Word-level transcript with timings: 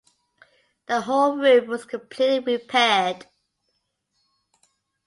The 0.87 1.01
whole 1.01 1.37
roof 1.37 1.67
was 1.67 1.85
completely 1.85 2.55
repaired. 2.57 3.27